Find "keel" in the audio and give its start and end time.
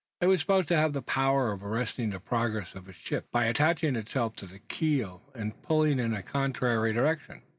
4.57-5.21